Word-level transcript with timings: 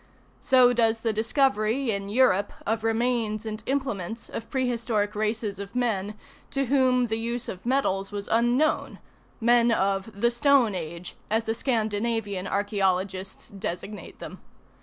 So 0.39 0.73
does 0.73 1.01
the 1.01 1.13
discovery 1.13 1.91
in 1.91 2.09
Europe 2.09 2.53
of 2.65 2.83
remains 2.83 3.45
and 3.45 3.61
implements 3.67 4.29
of 4.29 4.49
pre 4.49 4.67
historic 4.67 5.13
races 5.13 5.59
of 5.59 5.75
men 5.75 6.15
to 6.49 6.65
whom 6.65 7.05
the 7.05 7.19
use 7.19 7.47
of 7.47 7.63
metals 7.67 8.11
was 8.11 8.27
unknown, 8.31 8.93
ŌĆö 8.93 9.41
men 9.41 9.71
of 9.71 10.19
the 10.19 10.31
stone 10.31 10.73
age, 10.73 11.15
as 11.29 11.43
the 11.43 11.53
Scandinavian 11.53 12.47
archaeologists 12.47 13.49
designate 13.49 14.17
them. 14.17 14.39